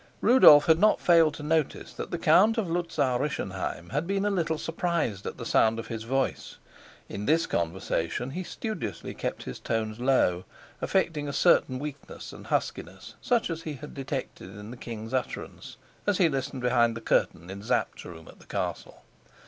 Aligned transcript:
Rudolf 0.19 0.65
had 0.65 0.79
not 0.79 0.99
failed 0.99 1.35
to 1.35 1.43
notice 1.43 1.93
that 1.93 2.09
the 2.09 2.17
Count 2.17 2.57
of 2.57 2.67
Luzau 2.67 3.19
Rischenheim 3.19 3.89
had 3.89 4.07
been 4.07 4.25
a 4.25 4.31
little 4.31 4.57
surprised 4.57 5.27
at 5.27 5.37
the 5.37 5.45
sound 5.45 5.77
of 5.77 5.89
his 5.89 6.05
voice; 6.05 6.57
in 7.07 7.27
this 7.27 7.45
conversation 7.45 8.31
he 8.31 8.41
studiously 8.43 9.13
kept 9.13 9.43
his 9.43 9.59
tones 9.59 9.99
low, 9.99 10.43
affecting 10.81 11.27
a 11.27 11.31
certain 11.31 11.77
weakness 11.77 12.33
and 12.33 12.47
huskiness 12.47 13.13
such 13.21 13.51
as 13.51 13.61
he 13.61 13.73
had 13.73 13.93
detected 13.93 14.49
in 14.57 14.71
the 14.71 14.75
king's 14.75 15.13
utterances, 15.13 15.77
as 16.07 16.17
he 16.17 16.27
listened 16.29 16.63
behind 16.63 16.97
the 16.97 17.01
curtain 17.01 17.51
in 17.51 17.61
Sapt's 17.61 18.03
room 18.03 18.27
at 18.27 18.39
the 18.39 18.47
castle. 18.47 19.03